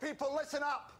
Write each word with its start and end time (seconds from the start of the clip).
people, 0.00 0.34
listen 0.36 0.62
up. 0.62 0.92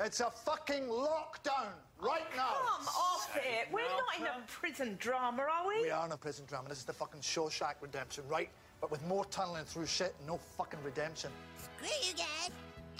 It's 0.00 0.20
a 0.20 0.30
fucking 0.30 0.84
lockdown 0.84 1.68
right 2.00 2.26
now. 2.36 2.54
Come 2.76 2.86
off 2.88 3.30
it. 3.36 3.68
We're 3.72 3.82
not 3.82 4.18
in 4.18 4.26
a 4.26 4.46
prison 4.48 4.96
drama, 4.98 5.42
are 5.42 5.68
we? 5.68 5.82
We 5.82 5.90
are 5.90 6.06
in 6.06 6.12
a 6.12 6.16
prison 6.16 6.44
drama. 6.46 6.68
This 6.68 6.78
is 6.78 6.84
the 6.84 6.92
fucking 6.92 7.20
Shawshank 7.20 7.74
redemption, 7.80 8.24
right? 8.28 8.48
But 8.80 8.90
with 8.90 9.06
more 9.06 9.24
tunneling 9.26 9.64
through 9.64 9.86
shit 9.86 10.14
and 10.18 10.26
no 10.26 10.38
fucking 10.56 10.80
redemption. 10.84 11.30
Screw 11.58 11.88
you 12.02 12.14
guys. 12.14 12.50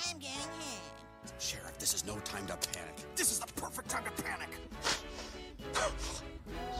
I'm 0.08 0.18
going 0.18 0.32
home. 0.32 0.80
Sheriff, 1.38 1.78
this 1.78 1.94
is 1.94 2.04
no 2.06 2.16
time 2.20 2.46
to 2.46 2.56
panic. 2.72 2.94
This 3.16 3.32
is 3.32 3.38
the 3.40 3.52
perfect 3.54 3.88
time 3.88 4.04
to 4.04 4.22
panic. 4.22 4.48
It's 5.58 6.22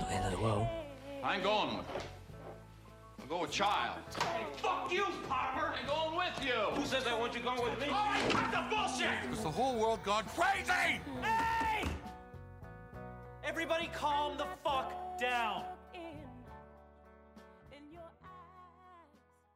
not 0.00 0.08
the 0.08 0.14
end 0.14 0.24
of 0.26 0.32
the 0.32 0.44
world. 0.44 0.66
I 1.22 1.36
ain't 1.36 1.44
go 3.32 3.40
with 3.40 3.50
Child. 3.50 3.98
Hey, 4.20 4.44
fuck 4.58 4.92
you, 4.92 5.04
Palmer! 5.26 5.72
I'm 5.74 5.86
going 5.86 6.16
with 6.18 6.44
you. 6.44 6.52
Who 6.52 6.84
says 6.84 7.06
I 7.06 7.18
want 7.18 7.34
you 7.34 7.40
going 7.40 7.62
with 7.62 7.80
me? 7.80 7.86
All 7.86 7.92
right, 7.92 8.28
cut 8.28 8.50
the 8.50 8.76
bullshit! 8.76 9.08
Has 9.08 9.42
the 9.42 9.50
whole 9.50 9.78
world 9.78 10.02
gone 10.02 10.24
crazy? 10.36 11.00
Hey! 11.22 11.82
Everybody 13.42 13.88
calm 13.94 14.36
the 14.36 14.44
fuck 14.62 15.18
down. 15.18 15.64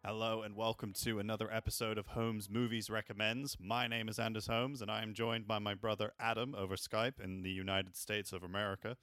Hello 0.02 0.40
and 0.40 0.56
welcome 0.56 0.94
to 1.02 1.18
another 1.18 1.52
episode 1.52 1.98
of 1.98 2.06
Holmes 2.06 2.48
Movies 2.48 2.88
Recommends. 2.88 3.58
My 3.60 3.86
name 3.88 4.08
is 4.08 4.18
Anders 4.18 4.46
Holmes 4.46 4.80
and 4.80 4.90
I 4.90 5.02
am 5.02 5.12
joined 5.12 5.46
by 5.46 5.58
my 5.58 5.74
brother 5.74 6.12
Adam 6.18 6.54
over 6.54 6.76
Skype 6.76 7.20
in 7.22 7.42
the 7.42 7.50
United 7.50 7.94
States 7.94 8.32
of 8.32 8.42
America. 8.42 8.96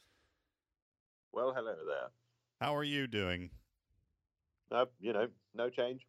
Well, 1.31 1.53
hello 1.55 1.76
there. 1.86 2.09
How 2.59 2.76
are 2.76 2.84
you 2.84 3.05
doing? 3.05 3.52
No, 4.72 4.85
you 4.99 5.13
know, 5.13 5.27
no 5.53 5.70
change. 5.70 6.02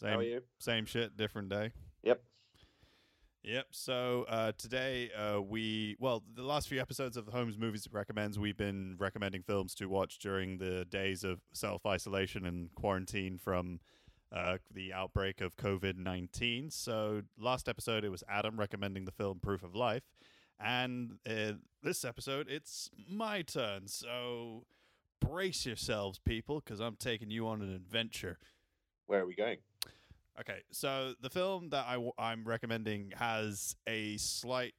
Same, 0.00 0.10
How 0.10 0.18
are 0.18 0.22
you? 0.22 0.40
Same 0.58 0.86
shit, 0.86 1.16
different 1.16 1.48
day. 1.48 1.72
Yep. 2.02 2.22
Yep. 3.44 3.66
So 3.72 4.24
uh, 4.28 4.52
today 4.56 5.10
uh, 5.12 5.40
we, 5.40 5.96
well, 5.98 6.22
the 6.34 6.42
last 6.42 6.68
few 6.68 6.80
episodes 6.80 7.16
of 7.16 7.26
the 7.26 7.32
Holmes 7.32 7.58
Movies 7.58 7.88
Recommends, 7.90 8.38
we've 8.38 8.56
been 8.56 8.96
recommending 8.98 9.42
films 9.42 9.74
to 9.76 9.86
watch 9.86 10.18
during 10.18 10.58
the 10.58 10.84
days 10.84 11.24
of 11.24 11.40
self 11.52 11.84
isolation 11.84 12.46
and 12.46 12.72
quarantine 12.74 13.38
from 13.38 13.80
uh, 14.34 14.58
the 14.72 14.92
outbreak 14.92 15.40
of 15.40 15.56
COVID 15.56 15.96
19. 15.96 16.70
So 16.70 17.22
last 17.38 17.68
episode, 17.68 18.04
it 18.04 18.10
was 18.10 18.22
Adam 18.28 18.58
recommending 18.58 19.04
the 19.04 19.12
film 19.12 19.40
Proof 19.40 19.62
of 19.62 19.74
Life. 19.74 20.04
And 20.58 21.18
uh, 21.28 21.54
this 21.82 22.04
episode, 22.04 22.48
it's 22.48 22.90
my 23.08 23.42
turn. 23.42 23.88
So 23.88 24.66
brace 25.22 25.66
yourselves, 25.66 26.18
people, 26.18 26.60
because 26.60 26.80
I'm 26.80 26.96
taking 26.96 27.30
you 27.30 27.46
on 27.48 27.62
an 27.62 27.74
adventure. 27.74 28.38
Where 29.06 29.20
are 29.20 29.26
we 29.26 29.34
going? 29.34 29.58
Okay, 30.40 30.60
so 30.70 31.14
the 31.20 31.30
film 31.30 31.70
that 31.70 31.84
I 31.86 31.94
w- 31.94 32.12
I'm 32.18 32.44
recommending 32.44 33.12
has 33.16 33.76
a 33.86 34.16
slight. 34.16 34.74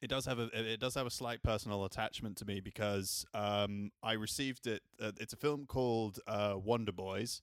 It 0.00 0.08
does 0.08 0.24
have 0.24 0.38
a 0.38 0.48
it 0.54 0.80
does 0.80 0.94
have 0.94 1.06
a 1.06 1.10
slight 1.10 1.42
personal 1.42 1.84
attachment 1.84 2.38
to 2.38 2.46
me 2.46 2.60
because 2.60 3.26
um, 3.34 3.90
I 4.02 4.12
received 4.14 4.66
it. 4.66 4.82
Uh, 5.00 5.12
it's 5.20 5.34
a 5.34 5.36
film 5.36 5.66
called 5.66 6.18
uh, 6.26 6.54
Wonder 6.56 6.92
Boys, 6.92 7.42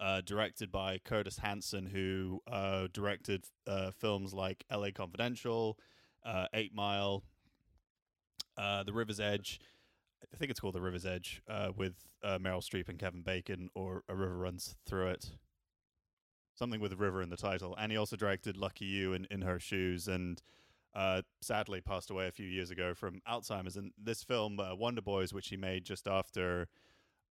uh, 0.00 0.20
directed 0.22 0.72
by 0.72 0.98
Curtis 0.98 1.38
Hanson, 1.38 1.86
who 1.86 2.42
uh, 2.50 2.88
directed 2.92 3.44
uh, 3.66 3.92
films 3.92 4.34
like 4.34 4.64
L.A. 4.70 4.90
Confidential, 4.90 5.78
uh, 6.26 6.46
Eight 6.52 6.74
Mile, 6.74 7.22
uh, 8.56 8.82
The 8.82 8.92
River's 8.92 9.20
Edge. 9.20 9.60
I 10.32 10.36
think 10.36 10.50
it's 10.50 10.60
called 10.60 10.74
The 10.74 10.80
River's 10.80 11.06
Edge, 11.06 11.42
uh, 11.48 11.70
with 11.76 11.94
uh, 12.22 12.38
Meryl 12.38 12.62
Streep 12.62 12.88
and 12.88 12.98
Kevin 12.98 13.22
Bacon, 13.22 13.70
or 13.74 14.02
A 14.08 14.14
River 14.14 14.36
Runs 14.36 14.76
Through 14.86 15.08
It 15.08 15.30
something 16.58 16.80
with 16.80 16.92
a 16.92 16.96
river 16.96 17.22
in 17.22 17.30
the 17.30 17.36
title. 17.36 17.74
And 17.78 17.92
he 17.92 17.96
also 17.96 18.16
directed 18.16 18.56
Lucky 18.56 18.84
You 18.84 19.12
in, 19.12 19.26
in 19.30 19.42
Her 19.42 19.60
Shoes 19.60 20.08
and 20.08 20.42
uh, 20.94 21.22
sadly 21.40 21.80
passed 21.80 22.10
away 22.10 22.26
a 22.26 22.32
few 22.32 22.46
years 22.46 22.70
ago 22.70 22.94
from 22.94 23.22
Alzheimer's. 23.28 23.76
And 23.76 23.92
this 23.96 24.24
film, 24.24 24.58
uh, 24.58 24.74
Wonder 24.74 25.00
Boys, 25.00 25.32
which 25.32 25.48
he 25.48 25.56
made 25.56 25.84
just 25.84 26.08
after 26.08 26.68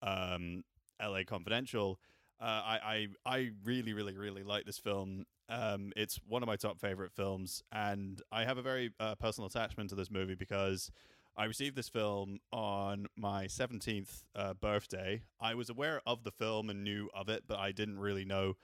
um, 0.00 0.62
LA 1.02 1.24
Confidential, 1.26 1.98
uh, 2.40 2.44
I, 2.44 3.08
I, 3.26 3.34
I 3.34 3.50
really, 3.64 3.92
really, 3.92 4.16
really 4.16 4.44
like 4.44 4.64
this 4.64 4.78
film. 4.78 5.26
Um, 5.48 5.92
it's 5.96 6.20
one 6.28 6.42
of 6.42 6.46
my 6.46 6.56
top 6.56 6.78
favorite 6.78 7.12
films. 7.12 7.62
And 7.72 8.22
I 8.30 8.44
have 8.44 8.58
a 8.58 8.62
very 8.62 8.90
uh, 9.00 9.16
personal 9.16 9.48
attachment 9.48 9.90
to 9.90 9.96
this 9.96 10.10
movie 10.10 10.36
because. 10.36 10.90
I 11.36 11.44
received 11.44 11.76
this 11.76 11.88
film 11.88 12.38
on 12.50 13.06
my 13.16 13.44
17th 13.44 14.22
uh, 14.34 14.54
birthday. 14.54 15.22
I 15.38 15.54
was 15.54 15.68
aware 15.68 16.00
of 16.06 16.24
the 16.24 16.30
film 16.30 16.70
and 16.70 16.82
knew 16.82 17.10
of 17.14 17.28
it, 17.28 17.44
but 17.46 17.58
I 17.58 17.72
didn't 17.72 17.98
really 17.98 18.24
know 18.24 18.54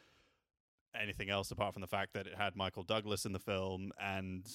anything 0.98 1.28
else 1.28 1.50
apart 1.50 1.74
from 1.74 1.82
the 1.82 1.86
fact 1.86 2.14
that 2.14 2.26
it 2.26 2.34
had 2.34 2.56
Michael 2.56 2.82
Douglas 2.82 3.26
in 3.26 3.32
the 3.32 3.38
film 3.38 3.92
and 4.00 4.46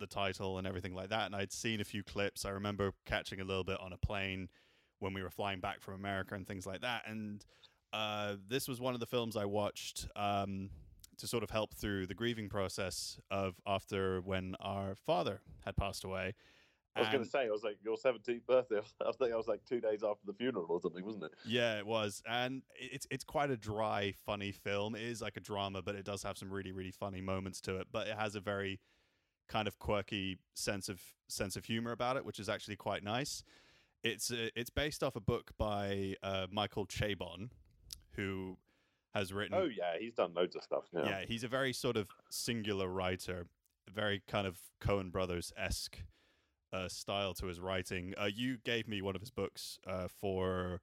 the 0.00 0.06
title 0.06 0.58
and 0.58 0.66
everything 0.66 0.94
like 0.94 1.10
that. 1.10 1.26
And 1.26 1.36
I'd 1.36 1.52
seen 1.52 1.80
a 1.80 1.84
few 1.84 2.02
clips. 2.02 2.44
I 2.44 2.50
remember 2.50 2.92
catching 3.06 3.40
a 3.40 3.44
little 3.44 3.64
bit 3.64 3.78
on 3.80 3.92
a 3.92 3.98
plane 3.98 4.48
when 4.98 5.12
we 5.14 5.22
were 5.22 5.30
flying 5.30 5.60
back 5.60 5.80
from 5.80 5.94
America 5.94 6.34
and 6.34 6.46
things 6.46 6.66
like 6.66 6.80
that. 6.80 7.02
And 7.06 7.44
uh, 7.92 8.34
this 8.48 8.66
was 8.66 8.80
one 8.80 8.94
of 8.94 9.00
the 9.00 9.06
films 9.06 9.36
I 9.36 9.44
watched 9.44 10.08
um, 10.16 10.70
to 11.18 11.26
sort 11.28 11.44
of 11.44 11.50
help 11.50 11.74
through 11.74 12.06
the 12.06 12.14
grieving 12.14 12.48
process 12.48 13.18
of 13.30 13.54
after 13.64 14.20
when 14.22 14.56
our 14.58 14.96
father 14.96 15.40
had 15.64 15.76
passed 15.76 16.02
away. 16.02 16.34
I 16.96 17.00
was 17.00 17.08
going 17.08 17.22
to 17.22 17.30
say, 17.30 17.46
I 17.46 17.50
was 17.50 17.62
like, 17.62 17.78
your 17.84 17.96
17th 17.96 18.46
birthday. 18.46 18.80
I 19.06 19.12
think 19.12 19.32
I 19.32 19.36
was 19.36 19.46
like 19.46 19.64
two 19.64 19.80
days 19.80 20.02
after 20.02 20.26
the 20.26 20.32
funeral 20.32 20.66
or 20.68 20.80
something, 20.80 21.04
wasn't 21.04 21.24
it? 21.24 21.32
Yeah, 21.46 21.78
it 21.78 21.86
was, 21.86 22.22
and 22.28 22.62
it's 22.74 23.06
it's 23.10 23.24
quite 23.24 23.50
a 23.50 23.56
dry, 23.56 24.12
funny 24.26 24.52
film. 24.52 24.94
It 24.94 25.02
is 25.02 25.22
like 25.22 25.36
a 25.36 25.40
drama, 25.40 25.82
but 25.82 25.94
it 25.94 26.04
does 26.04 26.22
have 26.24 26.36
some 26.36 26.52
really, 26.52 26.72
really 26.72 26.90
funny 26.90 27.20
moments 27.20 27.60
to 27.62 27.76
it. 27.76 27.88
But 27.92 28.08
it 28.08 28.16
has 28.18 28.34
a 28.34 28.40
very 28.40 28.80
kind 29.48 29.68
of 29.68 29.78
quirky 29.78 30.38
sense 30.54 30.88
of 30.88 31.00
sense 31.28 31.56
of 31.56 31.64
humor 31.64 31.92
about 31.92 32.16
it, 32.16 32.24
which 32.24 32.38
is 32.38 32.48
actually 32.48 32.76
quite 32.76 33.04
nice. 33.04 33.44
It's 34.02 34.30
uh, 34.30 34.48
it's 34.56 34.70
based 34.70 35.02
off 35.02 35.14
a 35.14 35.20
book 35.20 35.52
by 35.58 36.16
uh, 36.22 36.46
Michael 36.50 36.86
Chabon, 36.86 37.50
who 38.12 38.56
has 39.14 39.32
written. 39.32 39.56
Oh, 39.56 39.64
yeah, 39.64 39.98
he's 39.98 40.14
done 40.14 40.32
loads 40.34 40.56
of 40.56 40.62
stuff 40.62 40.84
now. 40.92 41.04
Yeah, 41.04 41.24
he's 41.26 41.44
a 41.44 41.48
very 41.48 41.72
sort 41.72 41.96
of 41.96 42.08
singular 42.30 42.88
writer, 42.88 43.46
very 43.92 44.22
kind 44.26 44.46
of 44.46 44.58
Coen 44.80 45.10
Brothers 45.12 45.52
esque 45.56 45.98
uh, 46.72 46.88
style 46.88 47.34
to 47.34 47.46
his 47.46 47.60
writing. 47.60 48.14
Uh, 48.20 48.28
you 48.32 48.58
gave 48.58 48.88
me 48.88 49.02
one 49.02 49.14
of 49.14 49.20
his 49.20 49.30
books 49.30 49.78
uh, 49.86 50.08
for 50.08 50.80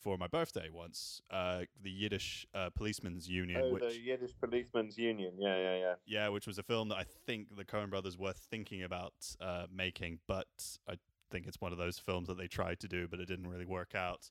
for 0.00 0.16
my 0.16 0.28
birthday 0.28 0.68
once, 0.72 1.20
uh, 1.30 1.62
the 1.82 1.90
Yiddish 1.90 2.46
uh, 2.54 2.70
Policemen's 2.70 3.28
Union, 3.28 3.60
Oh, 3.64 3.72
which 3.72 3.82
the 3.82 4.00
Yiddish 4.00 4.32
Policemen's 4.40 4.96
Union. 4.96 5.34
Yeah, 5.38 5.56
yeah, 5.56 5.76
yeah. 5.76 5.94
yeah, 6.06 6.28
which 6.28 6.46
was 6.46 6.56
a 6.56 6.62
film 6.62 6.88
that 6.90 6.98
I 6.98 7.04
think 7.26 7.56
the 7.56 7.64
Coen 7.64 7.90
Brothers 7.90 8.16
were 8.16 8.32
thinking 8.32 8.84
about 8.84 9.12
uh, 9.40 9.66
making, 9.74 10.20
but 10.28 10.46
I 10.88 10.94
think 11.30 11.46
it's 11.46 11.60
one 11.60 11.72
of 11.72 11.78
those 11.78 11.98
films 11.98 12.28
that 12.28 12.38
they 12.38 12.46
tried 12.46 12.78
to 12.80 12.88
do, 12.88 13.08
but 13.08 13.18
it 13.18 13.26
didn't 13.26 13.48
really 13.48 13.66
work 13.66 13.94
out. 13.94 14.30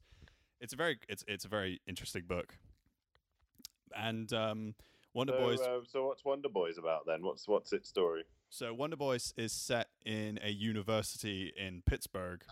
It's 0.61 0.73
a 0.73 0.77
very 0.77 0.99
it's 1.09 1.23
it's 1.27 1.45
a 1.45 1.49
very 1.49 1.81
interesting 1.85 2.23
book, 2.27 2.57
and 3.95 4.31
um, 4.33 4.73
Wonder 5.13 5.33
so, 5.33 5.39
Boys. 5.39 5.59
uh, 5.59 5.79
so 5.85 6.05
what's 6.07 6.23
Wonder 6.23 6.49
Boys 6.49 6.77
about 6.77 7.05
then? 7.05 7.23
What's 7.23 7.47
what's 7.47 7.73
its 7.73 7.89
story? 7.89 8.23
So 8.49 8.73
Wonder 8.73 8.95
Boys 8.95 9.33
is 9.35 9.51
set 9.51 9.87
in 10.05 10.39
a 10.41 10.49
university 10.49 11.53
in 11.57 11.83
Pittsburgh, 11.85 12.43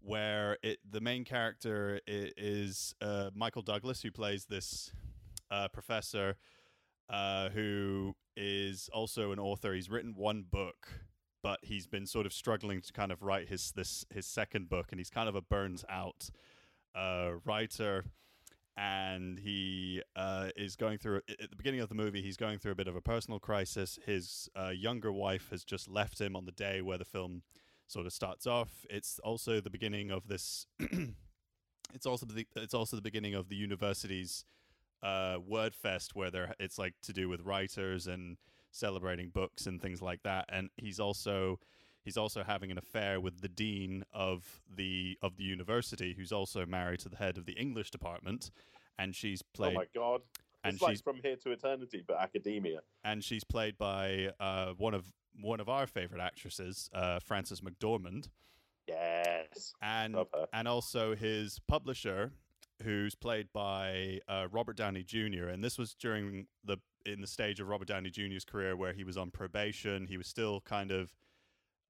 where 0.00 0.58
it 0.62 0.80
the 0.88 1.00
main 1.00 1.24
character 1.24 2.00
is 2.06 2.94
uh, 3.00 3.30
Michael 3.34 3.62
Douglas, 3.62 4.02
who 4.02 4.10
plays 4.10 4.46
this 4.46 4.92
uh, 5.52 5.68
professor, 5.68 6.36
uh, 7.08 7.48
who 7.50 8.14
is 8.36 8.90
also 8.92 9.30
an 9.30 9.38
author. 9.38 9.72
He's 9.72 9.88
written 9.88 10.14
one 10.16 10.44
book, 10.50 10.88
but 11.42 11.60
he's 11.62 11.86
been 11.86 12.06
sort 12.06 12.26
of 12.26 12.32
struggling 12.32 12.80
to 12.80 12.92
kind 12.92 13.12
of 13.12 13.22
write 13.22 13.48
his 13.48 13.72
this 13.76 14.04
his 14.12 14.26
second 14.26 14.68
book, 14.68 14.88
and 14.90 14.98
he's 14.98 15.10
kind 15.10 15.28
of 15.28 15.36
a 15.36 15.42
burns 15.42 15.84
out 15.88 16.28
uh, 16.94 17.30
writer 17.44 18.04
and 18.76 19.38
he 19.38 20.02
uh, 20.16 20.48
is 20.56 20.76
going 20.76 20.98
through 20.98 21.20
at 21.28 21.50
the 21.50 21.56
beginning 21.56 21.80
of 21.80 21.88
the 21.88 21.94
movie 21.94 22.20
he's 22.20 22.36
going 22.36 22.58
through 22.58 22.72
a 22.72 22.76
bit 22.76 22.88
of 22.88 22.96
a 22.96 23.00
personal 23.00 23.38
crisis. 23.38 23.98
His 24.04 24.48
uh, 24.56 24.70
younger 24.70 25.12
wife 25.12 25.48
has 25.50 25.64
just 25.64 25.88
left 25.88 26.20
him 26.20 26.34
on 26.34 26.44
the 26.44 26.52
day 26.52 26.82
where 26.82 26.98
the 26.98 27.04
film 27.04 27.42
sort 27.86 28.06
of 28.06 28.12
starts 28.12 28.46
off. 28.46 28.84
It's 28.90 29.18
also 29.20 29.60
the 29.60 29.70
beginning 29.70 30.10
of 30.10 30.26
this 30.26 30.66
it's 31.94 32.06
also 32.06 32.26
the 32.26 32.46
it's 32.56 32.74
also 32.74 32.96
the 32.96 33.02
beginning 33.02 33.34
of 33.34 33.48
the 33.48 33.56
university's 33.56 34.44
uh, 35.02 35.36
word 35.46 35.74
fest 35.74 36.14
where 36.14 36.30
they're 36.30 36.54
it's 36.58 36.78
like 36.78 36.94
to 37.02 37.12
do 37.12 37.28
with 37.28 37.42
writers 37.42 38.06
and 38.06 38.36
celebrating 38.72 39.28
books 39.28 39.66
and 39.66 39.80
things 39.80 40.02
like 40.02 40.22
that. 40.24 40.46
And 40.48 40.70
he's 40.76 40.98
also 40.98 41.60
he's 42.04 42.16
also 42.16 42.42
having 42.42 42.70
an 42.70 42.78
affair 42.78 43.20
with 43.20 43.40
the 43.40 43.48
dean 43.48 44.04
of 44.12 44.62
the 44.74 45.16
of 45.22 45.36
the 45.36 45.44
university 45.44 46.14
who's 46.16 46.32
also 46.32 46.66
married 46.66 47.00
to 47.00 47.08
the 47.08 47.16
head 47.16 47.36
of 47.36 47.46
the 47.46 47.52
english 47.52 47.90
department 47.90 48.50
and 48.98 49.14
she's 49.14 49.42
played 49.42 49.76
oh 49.76 49.80
my 49.80 49.86
god! 49.94 50.20
and 50.62 50.74
it's 50.74 50.82
like 50.82 50.92
she's 50.92 51.00
from 51.02 51.20
here 51.22 51.36
to 51.36 51.50
eternity, 51.50 52.02
but 52.06 52.16
academia. 52.18 52.80
and 53.04 53.22
she's 53.22 53.44
played 53.44 53.76
by 53.76 54.30
uh, 54.40 54.72
one 54.78 54.94
of 54.94 55.06
one 55.40 55.60
of 55.60 55.68
our 55.68 55.86
favorite 55.86 56.20
actresses 56.20 56.88
uh, 56.94 57.18
frances 57.20 57.60
mcdormand 57.60 58.28
Yes, 58.86 59.72
and 59.80 60.16
and 60.52 60.68
also 60.68 61.14
his 61.14 61.58
publisher, 61.68 62.32
who's 62.82 63.14
played 63.14 63.48
by 63.52 64.20
uh, 64.28 64.48
Robert 64.50 64.76
Downey 64.76 65.04
Jr. 65.04 65.46
And 65.48 65.62
this 65.64 65.78
was 65.78 65.94
during 65.94 66.46
the 66.64 66.78
in 67.06 67.20
the 67.20 67.26
stage 67.26 67.60
of 67.60 67.68
Robert 67.68 67.88
Downey 67.88 68.10
Jr.'s 68.10 68.44
career 68.44 68.76
where 68.76 68.92
he 68.92 69.04
was 69.04 69.16
on 69.16 69.30
probation. 69.30 70.06
He 70.06 70.16
was 70.16 70.26
still 70.26 70.60
kind 70.62 70.90
of 70.90 71.12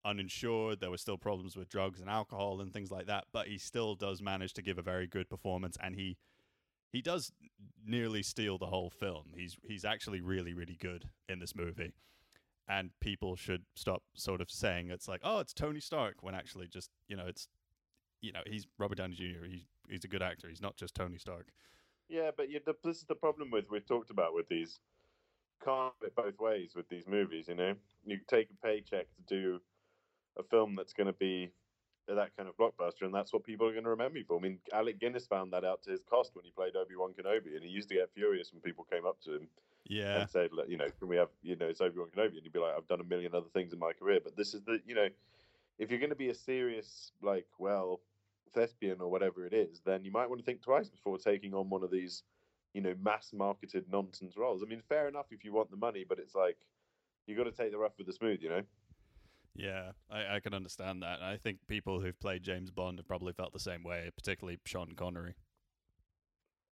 uninsured. 0.04 0.80
There 0.80 0.90
were 0.90 0.98
still 0.98 1.18
problems 1.18 1.56
with 1.56 1.68
drugs 1.68 2.00
and 2.00 2.08
alcohol 2.08 2.60
and 2.60 2.72
things 2.72 2.90
like 2.90 3.06
that, 3.06 3.24
but 3.32 3.46
he 3.48 3.58
still 3.58 3.94
does 3.94 4.20
manage 4.20 4.52
to 4.54 4.62
give 4.62 4.78
a 4.78 4.82
very 4.82 5.06
good 5.06 5.28
performance, 5.28 5.76
and 5.82 5.94
he 5.94 6.16
he 6.92 7.02
does 7.02 7.32
nearly 7.84 8.22
steal 8.22 8.58
the 8.58 8.66
whole 8.66 8.90
film. 8.90 9.32
He's 9.34 9.56
he's 9.66 9.84
actually 9.84 10.20
really 10.20 10.54
really 10.54 10.76
good 10.80 11.08
in 11.28 11.38
this 11.38 11.54
movie, 11.54 11.94
and 12.68 12.90
people 13.00 13.36
should 13.36 13.64
stop 13.74 14.02
sort 14.14 14.40
of 14.40 14.50
saying 14.50 14.90
it's 14.90 15.08
like 15.08 15.20
oh 15.24 15.40
it's 15.40 15.52
Tony 15.52 15.80
Stark 15.80 16.22
when 16.22 16.34
actually 16.34 16.68
just 16.68 16.90
you 17.08 17.16
know 17.16 17.26
it's 17.26 17.48
you 18.20 18.32
know 18.32 18.42
he's 18.46 18.66
Robert 18.78 18.98
Downey 18.98 19.14
Jr. 19.14 19.44
He's 19.48 19.64
he's 19.88 20.04
a 20.04 20.08
good 20.08 20.22
actor. 20.22 20.48
He's 20.48 20.62
not 20.62 20.76
just 20.76 20.94
Tony 20.94 21.18
Stark. 21.18 21.48
Yeah, 22.08 22.30
but 22.36 22.50
you, 22.50 22.60
this 22.84 22.98
is 22.98 23.04
the 23.04 23.14
problem 23.14 23.50
with 23.50 23.70
we've 23.70 23.86
talked 23.86 24.10
about 24.10 24.34
with 24.34 24.48
these. 24.48 24.78
Can't 25.64 25.94
it 26.02 26.14
both 26.14 26.38
ways 26.38 26.72
with 26.76 26.88
these 26.90 27.06
movies. 27.06 27.48
You 27.48 27.54
know, 27.54 27.74
you 28.04 28.18
take 28.28 28.48
a 28.50 28.66
paycheck 28.66 29.06
to 29.16 29.22
do 29.26 29.60
a 30.36 30.42
film 30.42 30.74
that's 30.74 30.92
going 30.92 31.06
to 31.06 31.12
be 31.12 31.50
that 32.06 32.36
kind 32.36 32.48
of 32.48 32.56
blockbuster, 32.56 33.02
and 33.02 33.14
that's 33.14 33.32
what 33.32 33.44
people 33.44 33.66
are 33.66 33.72
going 33.72 33.84
to 33.84 33.90
remember 33.90 34.14
me 34.14 34.22
for. 34.22 34.38
I 34.38 34.42
mean, 34.42 34.58
Alec 34.72 34.98
Guinness 34.98 35.26
found 35.26 35.52
that 35.52 35.64
out 35.64 35.82
to 35.84 35.90
his 35.90 36.02
cost 36.04 36.34
when 36.34 36.44
he 36.44 36.50
played 36.50 36.76
Obi 36.76 36.96
Wan 36.96 37.14
Kenobi, 37.14 37.54
and 37.54 37.62
he 37.62 37.70
used 37.70 37.88
to 37.88 37.94
get 37.94 38.10
furious 38.12 38.52
when 38.52 38.60
people 38.60 38.84
came 38.84 39.06
up 39.06 39.20
to 39.22 39.36
him 39.36 39.48
Yeah, 39.84 40.20
and 40.20 40.28
said, 40.30 40.52
"Look, 40.52 40.68
you 40.68 40.76
know, 40.76 40.88
can 40.98 41.08
we 41.08 41.16
have, 41.16 41.30
you 41.42 41.56
know, 41.56 41.66
it's 41.66 41.80
Obi 41.80 41.98
Wan 41.98 42.08
Kenobi?" 42.10 42.34
And 42.34 42.42
he'd 42.42 42.52
be 42.52 42.58
like, 42.58 42.74
"I've 42.76 42.86
done 42.86 43.00
a 43.00 43.04
million 43.04 43.34
other 43.34 43.48
things 43.54 43.72
in 43.72 43.78
my 43.78 43.92
career, 43.92 44.20
but 44.22 44.36
this 44.36 44.52
is 44.52 44.62
the, 44.62 44.80
you 44.84 44.94
know, 44.94 45.08
if 45.78 45.90
you're 45.90 45.98
going 46.00 46.10
to 46.10 46.16
be 46.16 46.28
a 46.28 46.34
serious, 46.34 47.12
like, 47.22 47.46
well, 47.58 48.00
thespian 48.52 49.00
or 49.00 49.10
whatever 49.10 49.46
it 49.46 49.52
is, 49.54 49.80
then 49.80 50.04
you 50.04 50.12
might 50.12 50.28
want 50.28 50.40
to 50.40 50.44
think 50.44 50.62
twice 50.62 50.88
before 50.88 51.18
taking 51.18 51.54
on 51.54 51.70
one 51.70 51.82
of 51.82 51.90
these, 51.90 52.22
you 52.74 52.80
know, 52.82 52.94
mass 53.00 53.32
marketed 53.32 53.90
nonsense 53.90 54.36
roles. 54.36 54.62
I 54.62 54.66
mean, 54.66 54.82
fair 54.88 55.08
enough 55.08 55.26
if 55.32 55.42
you 55.44 55.52
want 55.52 55.70
the 55.70 55.76
money, 55.76 56.04
but 56.06 56.18
it's 56.18 56.34
like 56.34 56.58
you 57.26 57.34
got 57.36 57.44
to 57.44 57.52
take 57.52 57.72
the 57.72 57.78
rough 57.78 57.96
with 57.96 58.06
the 58.06 58.12
smooth, 58.12 58.42
you 58.42 58.50
know." 58.50 58.62
Yeah, 59.54 59.92
I, 60.10 60.36
I 60.36 60.40
can 60.40 60.54
understand 60.54 61.02
that. 61.02 61.22
I 61.22 61.36
think 61.36 61.58
people 61.68 62.00
who've 62.00 62.18
played 62.18 62.42
James 62.42 62.70
Bond 62.70 62.98
have 62.98 63.06
probably 63.06 63.32
felt 63.32 63.52
the 63.52 63.60
same 63.60 63.84
way, 63.84 64.10
particularly 64.16 64.58
Sean 64.64 64.92
Connery. 64.96 65.34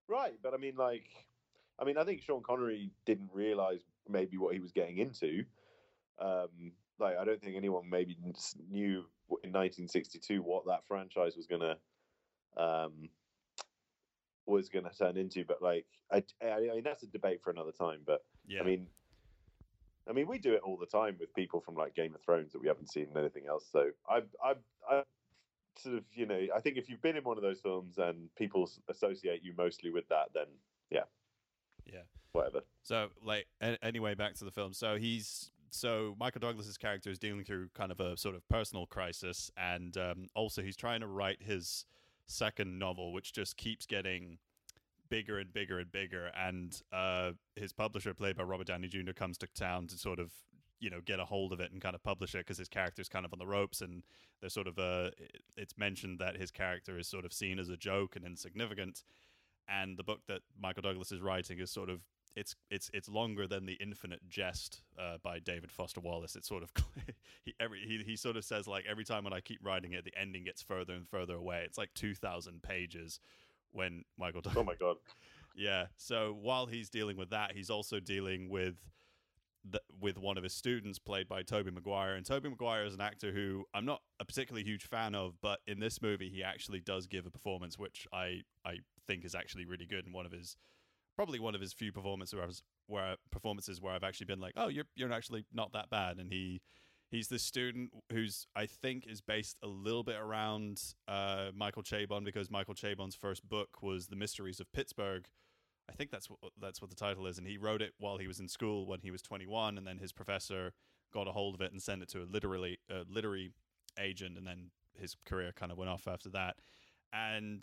Right, 0.09 0.35
but 0.43 0.53
I 0.53 0.57
mean, 0.57 0.75
like, 0.77 1.07
I 1.79 1.85
mean, 1.85 1.97
I 1.97 2.05
think 2.05 2.23
Sean 2.23 2.43
Connery 2.43 2.91
didn't 3.07 3.31
realize 3.33 3.81
maybe 4.09 4.37
what 4.37 4.53
he 4.55 4.61
was 4.61 4.73
getting 4.73 4.99
into. 4.99 5.45
Um, 6.21 6.73
like, 6.99 7.17
I 7.19 7.25
don't 7.25 7.41
think 7.41 7.57
anyone 7.57 7.89
maybe 7.89 8.17
knew 8.71 9.05
in 9.43 9.53
1962 9.53 10.43
what 10.43 10.67
that 10.67 10.83
franchise 10.87 11.37
was 11.37 11.47
gonna 11.47 11.77
um, 12.57 13.09
was 14.47 14.69
gonna 14.69 14.91
turn 14.99 15.17
into. 15.17 15.45
But 15.45 15.63
like, 15.63 15.87
I, 16.11 16.23
I 16.45 16.61
mean, 16.61 16.83
that's 16.85 17.05
a 17.05 17.07
debate 17.07 17.41
for 17.43 17.51
another 17.51 17.73
time. 17.73 18.01
But 18.05 18.25
Yeah, 18.47 18.61
I 18.61 18.65
mean, 18.65 18.89
I 20.09 20.13
mean, 20.13 20.27
we 20.27 20.39
do 20.39 20.53
it 20.55 20.61
all 20.65 20.77
the 20.77 20.87
time 20.87 21.17
with 21.21 21.35
people 21.35 21.61
from 21.61 21.75
like 21.75 21.95
Game 21.95 22.15
of 22.15 22.21
Thrones 22.23 22.53
that 22.53 22.61
we 22.61 22.69
haven't 22.69 22.91
seen 22.91 23.09
in 23.11 23.17
anything 23.17 23.45
else. 23.49 23.67
So 23.71 23.91
I, 24.09 24.23
I, 24.43 24.55
I 24.91 25.03
sort 25.79 25.97
of, 25.97 26.05
you 26.13 26.27
know, 26.27 26.41
I 26.55 26.61
think 26.61 26.77
if 26.77 26.89
you've 26.89 27.03
been 27.03 27.17
in 27.17 27.25
one 27.25 27.37
of 27.37 27.43
those 27.43 27.61
films 27.61 27.99
and 27.99 28.29
people 28.37 28.69
associate 28.89 29.43
you 29.43 29.53
mostly 29.57 29.91
with 29.91 30.09
that, 30.09 30.31
then 30.35 30.47
yeah, 30.91 31.05
yeah. 31.87 32.03
whatever. 32.33 32.61
So, 32.83 33.09
like, 33.25 33.47
anyway, 33.83 34.15
back 34.15 34.35
to 34.35 34.45
the 34.45 34.51
film. 34.51 34.73
So 34.73 34.97
he's 34.97 35.51
so 35.71 36.15
Michael 36.19 36.41
Douglas's 36.41 36.77
character 36.77 37.11
is 37.11 37.19
dealing 37.19 37.45
through 37.45 37.69
kind 37.75 37.91
of 37.91 38.01
a 38.01 38.17
sort 38.17 38.35
of 38.35 38.47
personal 38.49 38.87
crisis, 38.87 39.51
and 39.57 39.97
um, 39.97 40.27
also 40.35 40.63
he's 40.63 40.77
trying 40.77 41.01
to 41.01 41.07
write 41.07 41.43
his 41.43 41.87
second 42.27 42.79
novel, 42.79 43.13
which 43.13 43.33
just 43.33 43.57
keeps 43.57 43.87
getting 43.87 44.39
bigger 45.13 45.39
and 45.39 45.53
bigger 45.53 45.79
and 45.79 45.93
bigger. 45.93 46.31
And 46.35 46.81
uh, 46.91 47.33
his 47.55 47.73
publisher, 47.73 48.15
played 48.15 48.37
by 48.37 48.45
Robert 48.45 48.67
Downey 48.67 48.89
Jr., 48.89 49.13
comes 49.13 49.37
to 49.39 49.47
town 49.47 49.87
to 49.89 49.99
sort 49.99 50.19
of 50.19 50.33
you 50.81 50.91
know 50.91 51.01
get 51.05 51.21
a 51.21 51.25
hold 51.25 51.53
of 51.53 51.61
it 51.61 51.71
and 51.71 51.81
kind 51.81 51.95
of 51.95 52.03
publish 52.03 52.35
it 52.35 52.39
because 52.39 52.59
his 52.59 52.69
character's 52.69 53.09
kind 53.09 53.25
of 53.25 53.33
on 53.33 53.39
the 53.39 53.47
ropes 53.47 53.83
and 53.83 54.03
there's 54.41 54.53
sort 54.53 54.67
of 54.67 54.79
a 54.79 55.13
it's 55.57 55.79
mentioned 55.79 56.19
that 56.19 56.37
his 56.37 56.51
character 56.51 56.99
is 56.99 57.07
sort 57.07 57.25
of 57.25 57.33
seen 57.33 57.61
as 57.61 57.69
a 57.69 57.77
joke 57.77 58.17
and 58.17 58.27
insignificant 58.27 59.05
and 59.69 59.97
the 59.97 60.03
book 60.03 60.23
that 60.27 60.41
Michael 60.61 60.83
Douglas 60.83 61.13
is 61.13 61.21
writing 61.21 61.61
is 61.61 61.71
sort 61.71 61.89
of 61.89 62.01
it's 62.35 62.57
it's 62.69 62.91
it's 62.93 63.09
longer 63.09 63.47
than 63.47 63.67
the 63.67 63.75
Infinite 63.75 64.29
Jest 64.29 64.83
uh, 64.99 65.19
by 65.23 65.39
David 65.39 65.71
Foster 65.71 66.01
Wallace. 66.01 66.35
It's 66.35 66.49
sort 66.49 66.63
of 66.63 66.73
he 67.45 67.55
every 67.61 67.81
he, 67.87 68.03
he 68.05 68.17
sort 68.17 68.37
of 68.37 68.45
says 68.45 68.67
like 68.67 68.85
every 68.89 69.05
time 69.05 69.23
when 69.23 69.33
I 69.33 69.41
keep 69.41 69.61
writing 69.63 69.93
it, 69.93 70.05
the 70.05 70.19
ending 70.19 70.45
gets 70.45 70.63
further 70.63 70.95
and 70.95 71.07
further 71.07 71.35
away. 71.35 71.63
It's 71.65 71.79
like 71.79 71.91
two 71.95 72.15
thousand 72.15 72.63
pages 72.63 73.21
when 73.73 74.05
Michael 74.19 74.43
Oh 74.57 74.65
my 74.65 74.75
god. 74.75 74.97
Yeah. 75.55 75.89
So 75.99 76.35
while 76.41 76.65
he's 76.65 76.89
dealing 76.89 77.19
with 77.19 77.29
that, 77.29 77.53
he's 77.53 77.69
also 77.69 78.01
dealing 78.01 78.49
with 78.49 78.77
the, 79.69 79.83
with 80.01 80.19
one 80.19 80.39
of 80.39 80.43
his 80.43 80.55
students, 80.55 80.99
played 80.99 81.29
by 81.29 81.43
Tobey 81.43 81.71
Maguire. 81.71 82.15
And 82.15 82.25
Tobey 82.25 82.49
Maguire 82.49 82.85
is 82.85 82.95
an 82.95 83.03
actor 83.03 83.33
who 83.33 83.65
I'm 83.75 83.85
not 83.85 84.01
a 84.19 84.25
particularly 84.25 84.65
huge 84.65 84.87
fan 84.87 85.15
of, 85.15 85.35
but 85.43 85.61
in 85.67 85.79
this 85.79 86.01
movie, 86.01 86.31
he 86.31 86.43
actually 86.43 86.81
does 86.81 87.07
give 87.07 87.27
a 87.27 87.31
performance 87.31 87.79
which 87.79 88.07
I 88.13 88.41
I 88.65 88.79
think 89.07 89.25
is 89.25 89.35
actually 89.35 89.67
really 89.67 89.87
good, 89.87 90.07
and 90.07 90.15
one 90.15 90.27
of 90.27 90.33
his 90.33 90.57
probably 91.17 91.39
one 91.39 91.55
of 91.55 91.61
his 91.61 91.75
few 91.75 91.93
performances 91.93 92.35
where, 92.35 92.45
I 92.45 92.47
was, 92.47 92.63
where 92.87 93.17
performances 93.31 93.81
where 93.81 93.93
I've 93.93 94.05
actually 94.05 94.27
been 94.27 94.41
like, 94.41 94.55
oh, 94.57 94.69
you're 94.69 94.87
you're 94.97 95.13
actually 95.13 95.45
not 95.53 95.73
that 95.75 95.91
bad, 95.91 96.19
and 96.19 96.31
he. 96.33 96.61
He's 97.13 97.29
the 97.29 97.39
student 97.39 97.93
who's 98.11 98.47
I 98.57 98.67
think 98.67 99.07
is 99.07 99.21
based 99.21 99.59
a 99.63 99.69
little 99.69 100.03
bit 100.03 100.17
around 100.17 100.83
uh, 101.07 101.51
Michael 101.55 101.85
Chabon 101.85 102.25
because 102.25 102.51
Michael 102.51 102.75
Chabon's 102.75 103.15
first 103.15 103.49
book 103.49 103.83
was 103.83 104.09
The 104.09 104.17
Mysteries 104.17 104.59
of 104.59 104.73
Pittsburgh, 104.73 105.29
I 105.89 105.95
think 105.95 106.11
that's 106.11 106.29
what 106.31 106.39
that's 106.61 106.81
what 106.81 106.91
the 106.91 106.97
title 106.97 107.27
is, 107.27 107.39
and 107.39 107.47
he 107.47 107.59
wrote 107.59 107.83
it 107.83 107.93
while 107.99 108.19
he 108.19 108.27
was 108.27 108.41
in 108.41 108.49
school 108.49 108.87
when 108.87 109.01
he 109.03 109.11
was 109.11 109.23
21, 109.23 109.79
and 109.79 109.87
then 109.87 109.99
his 109.99 110.13
professor 110.13 110.73
got 111.13 111.29
a 111.29 111.33
hold 111.33 111.55
of 111.55 111.61
it 111.61 111.73
and 111.73 111.83
sent 111.83 112.03
it 112.03 112.09
to 112.11 112.23
a 112.23 112.25
literary 112.25 112.79
uh, 112.91 113.05
literary 113.09 113.53
agent, 113.99 114.39
and 114.39 114.47
then 114.47 114.71
his 114.95 115.17
career 115.27 115.53
kind 115.55 115.73
of 115.73 115.79
went 115.79 115.91
off 115.91 116.07
after 116.07 116.29
that. 116.31 116.57
And 117.13 117.63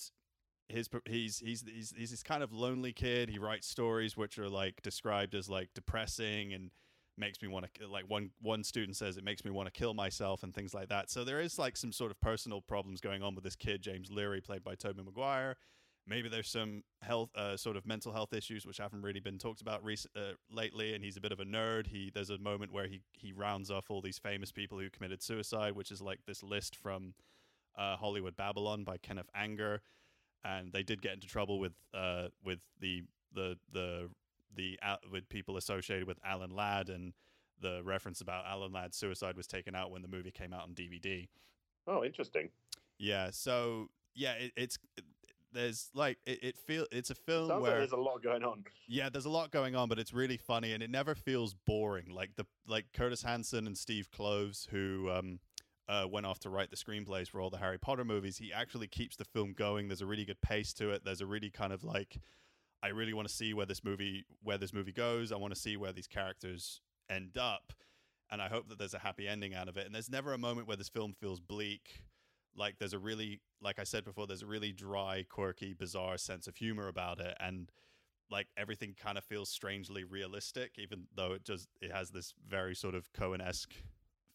his 0.67 0.89
he's 1.07 1.39
he's 1.39 1.63
he's 1.67 1.93
he's 1.97 2.11
this 2.11 2.23
kind 2.23 2.43
of 2.43 2.53
lonely 2.53 2.93
kid. 2.93 3.29
He 3.29 3.39
writes 3.39 3.67
stories 3.67 4.15
which 4.15 4.37
are 4.37 4.49
like 4.49 4.81
described 4.83 5.33
as 5.33 5.49
like 5.49 5.69
depressing 5.73 6.53
and 6.53 6.71
makes 7.19 7.41
me 7.41 7.47
want 7.47 7.65
to 7.73 7.87
like 7.87 8.09
one 8.09 8.31
one 8.41 8.63
student 8.63 8.95
says 8.95 9.17
it 9.17 9.23
makes 9.23 9.43
me 9.43 9.51
want 9.51 9.71
to 9.71 9.71
kill 9.71 9.93
myself 9.93 10.43
and 10.43 10.53
things 10.53 10.73
like 10.73 10.89
that. 10.89 11.09
So 11.09 11.23
there 11.23 11.41
is 11.41 11.59
like 11.59 11.77
some 11.77 11.91
sort 11.91 12.11
of 12.11 12.19
personal 12.19 12.61
problems 12.61 13.01
going 13.01 13.21
on 13.21 13.35
with 13.35 13.43
this 13.43 13.55
kid 13.55 13.81
James 13.81 14.09
Leary 14.11 14.41
played 14.41 14.63
by 14.63 14.75
Tobey 14.75 15.03
Maguire. 15.03 15.57
Maybe 16.07 16.27
there's 16.27 16.49
some 16.49 16.83
health 17.03 17.29
uh, 17.35 17.55
sort 17.55 17.77
of 17.77 17.85
mental 17.85 18.11
health 18.11 18.33
issues 18.33 18.65
which 18.65 18.77
haven't 18.77 19.03
really 19.03 19.19
been 19.19 19.37
talked 19.37 19.61
about 19.61 19.83
rec- 19.83 19.99
uh, 20.15 20.31
lately 20.51 20.95
and 20.95 21.03
he's 21.03 21.17
a 21.17 21.21
bit 21.21 21.31
of 21.31 21.39
a 21.39 21.45
nerd. 21.45 21.87
He 21.87 22.11
there's 22.13 22.31
a 22.31 22.37
moment 22.39 22.71
where 22.73 22.87
he 22.87 23.01
he 23.13 23.31
rounds 23.31 23.69
off 23.69 23.91
all 23.91 24.01
these 24.01 24.17
famous 24.17 24.51
people 24.51 24.79
who 24.79 24.89
committed 24.89 25.21
suicide 25.21 25.73
which 25.73 25.91
is 25.91 26.01
like 26.01 26.21
this 26.25 26.41
list 26.41 26.75
from 26.75 27.13
uh, 27.77 27.95
hollywood 27.95 28.35
babylon 28.35 28.83
by 28.83 28.97
kenneth 28.97 29.29
anger. 29.35 29.81
And 30.43 30.71
they 30.71 30.83
did 30.83 31.01
get 31.01 31.13
into 31.13 31.27
trouble 31.27 31.59
with 31.59 31.73
uh 31.93 32.29
with 32.43 32.59
the 32.79 33.03
the 33.33 33.57
the 33.71 34.09
the 34.55 34.79
uh, 34.83 34.95
with 35.11 35.27
people 35.29 35.57
associated 35.57 36.07
with 36.07 36.17
alan 36.25 36.49
ladd 36.55 36.89
and 36.89 37.13
the 37.61 37.81
reference 37.83 38.21
about 38.21 38.45
alan 38.47 38.71
ladd's 38.71 38.97
suicide 38.97 39.35
was 39.37 39.47
taken 39.47 39.75
out 39.75 39.91
when 39.91 40.01
the 40.01 40.07
movie 40.07 40.31
came 40.31 40.53
out 40.53 40.63
on 40.63 40.71
dvd 40.73 41.27
Oh, 41.87 42.03
interesting. 42.03 42.49
yeah 42.97 43.29
so 43.31 43.89
yeah 44.15 44.33
it, 44.33 44.51
it's 44.55 44.77
there's 45.51 45.89
like 45.95 46.17
it, 46.25 46.43
it 46.43 46.57
feel 46.57 46.85
it's 46.91 47.09
a 47.09 47.15
film 47.15 47.47
Sounds 47.47 47.61
where 47.61 47.71
like 47.71 47.79
there's 47.79 47.91
a 47.91 47.97
lot 47.97 48.21
going 48.21 48.43
on. 48.43 48.63
yeah, 48.87 49.09
there's 49.09 49.25
a 49.25 49.29
lot 49.31 49.49
going 49.49 49.75
on, 49.75 49.89
but 49.89 49.97
it's 49.97 50.13
really 50.13 50.37
funny 50.37 50.73
and 50.73 50.83
it 50.83 50.91
never 50.91 51.15
feels 51.15 51.55
boring. 51.65 52.09
Like 52.13 52.35
the 52.35 52.45
like 52.67 52.85
Curtis 52.93 53.23
Hanson 53.23 53.65
and 53.65 53.75
Steve 53.75 54.09
Kloves, 54.15 54.67
who 54.69 55.09
um, 55.09 55.39
uh, 55.87 56.05
went 56.07 56.27
off 56.27 56.37
to 56.41 56.51
write 56.51 56.69
the 56.69 56.75
screenplays 56.77 57.27
for 57.27 57.41
all 57.41 57.49
the 57.49 57.57
Harry 57.57 57.79
Potter 57.79 58.05
movies, 58.05 58.37
he 58.37 58.53
actually 58.53 58.87
keeps 58.87 59.15
the 59.15 59.25
film 59.25 59.53
going. 59.53 59.87
There's 59.87 60.01
a 60.01 60.05
really 60.05 60.23
good 60.25 60.39
pace 60.41 60.71
to 60.73 60.91
it. 60.91 61.03
There's 61.03 61.21
a 61.21 61.25
really 61.25 61.49
kind 61.49 61.73
of 61.73 61.83
like, 61.83 62.19
I 62.81 62.89
really 62.89 63.13
want 63.13 63.27
to 63.27 63.33
see 63.33 63.53
where 63.53 63.65
this 63.65 63.83
movie 63.83 64.25
where 64.41 64.57
this 64.57 64.73
movie 64.73 64.91
goes. 64.91 65.31
I 65.31 65.37
want 65.37 65.53
to 65.53 65.59
see 65.59 65.77
where 65.77 65.91
these 65.91 66.07
characters 66.07 66.81
end 67.09 67.37
up, 67.37 67.73
and 68.31 68.41
I 68.41 68.47
hope 68.47 68.69
that 68.69 68.79
there's 68.79 68.93
a 68.93 68.99
happy 68.99 69.27
ending 69.27 69.53
out 69.53 69.67
of 69.67 69.77
it. 69.77 69.85
And 69.85 69.93
there's 69.93 70.09
never 70.09 70.33
a 70.33 70.37
moment 70.37 70.67
where 70.67 70.77
this 70.77 70.89
film 70.89 71.13
feels 71.13 71.39
bleak. 71.39 72.03
Like 72.55 72.79
there's 72.79 72.93
a 72.93 72.99
really, 72.99 73.41
like 73.61 73.79
I 73.79 73.83
said 73.83 74.05
before, 74.05 74.27
there's 74.27 74.41
a 74.41 74.47
really 74.47 74.71
dry, 74.71 75.25
quirky, 75.29 75.73
bizarre 75.73 76.17
sense 76.17 76.47
of 76.47 76.55
humor 76.55 76.87
about 76.87 77.19
it, 77.19 77.35
and 77.39 77.71
like 78.31 78.47
everything 78.57 78.95
kind 78.99 79.17
of 79.17 79.23
feels 79.23 79.49
strangely 79.49 80.03
realistic, 80.03 80.73
even 80.77 81.07
though 81.15 81.33
it 81.33 81.43
just 81.43 81.67
it 81.81 81.91
has 81.91 82.11
this 82.11 82.33
very 82.47 82.75
sort 82.75 82.95
of 82.95 83.11
Coen 83.13 83.45
esque 83.45 83.73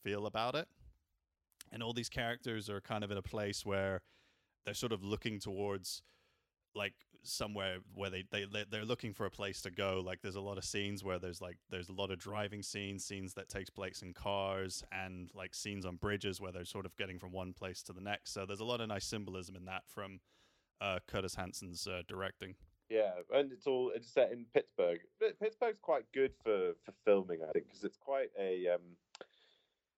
feel 0.02 0.26
about 0.26 0.54
it. 0.54 0.68
And 1.72 1.82
all 1.82 1.92
these 1.92 2.08
characters 2.08 2.68
are 2.68 2.80
kind 2.80 3.02
of 3.02 3.10
in 3.10 3.16
a 3.16 3.22
place 3.22 3.64
where 3.64 4.02
they're 4.64 4.74
sort 4.74 4.92
of 4.92 5.02
looking 5.02 5.38
towards 5.38 6.02
like 6.74 6.94
somewhere 7.22 7.78
where 7.94 8.10
they, 8.10 8.24
they 8.30 8.44
they- 8.44 8.66
they're 8.70 8.84
looking 8.84 9.14
for 9.14 9.24
a 9.24 9.30
place 9.30 9.62
to 9.62 9.70
go 9.70 10.02
like 10.04 10.20
there's 10.20 10.34
a 10.34 10.40
lot 10.40 10.58
of 10.58 10.64
scenes 10.64 11.02
where 11.02 11.18
there's 11.18 11.40
like 11.40 11.56
there's 11.70 11.88
a 11.88 11.92
lot 11.92 12.10
of 12.10 12.18
driving 12.18 12.62
scenes 12.62 13.04
scenes 13.04 13.32
that 13.34 13.48
takes 13.48 13.70
place 13.70 14.02
in 14.02 14.12
cars 14.12 14.82
and 14.92 15.30
like 15.34 15.54
scenes 15.54 15.86
on 15.86 15.96
bridges 15.96 16.40
where 16.40 16.52
they're 16.52 16.66
sort 16.66 16.84
of 16.84 16.94
getting 16.96 17.18
from 17.18 17.32
one 17.32 17.54
place 17.54 17.82
to 17.82 17.92
the 17.94 18.00
next 18.00 18.32
so 18.34 18.44
there's 18.44 18.60
a 18.60 18.64
lot 18.64 18.80
of 18.80 18.88
nice 18.88 19.06
symbolism 19.06 19.56
in 19.56 19.64
that 19.64 19.82
from 19.86 20.20
uh 20.82 20.98
curtis 21.06 21.34
hanson's 21.34 21.86
uh, 21.86 22.02
directing 22.08 22.54
Yeah, 22.90 23.12
and 23.32 23.50
it's 23.52 23.66
all 23.66 23.90
it's 23.94 24.12
set 24.12 24.30
in 24.30 24.44
Pittsburgh. 24.52 25.00
Pittsburgh's 25.40 25.78
quite 25.80 26.04
good 26.12 26.32
for 26.44 26.74
for 26.84 26.92
filming, 27.06 27.40
I 27.42 27.50
think, 27.52 27.66
because 27.66 27.84
it's 27.84 27.96
quite 27.96 28.28
a 28.38 28.68
um, 28.74 28.96